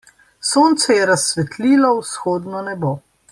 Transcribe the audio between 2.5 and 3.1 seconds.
nebo.